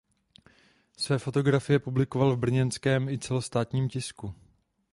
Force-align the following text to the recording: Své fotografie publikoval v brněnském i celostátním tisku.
Své 0.97 1.19
fotografie 1.19 1.79
publikoval 1.79 2.35
v 2.35 2.39
brněnském 2.39 3.09
i 3.09 3.19
celostátním 3.19 3.89
tisku. 3.89 4.33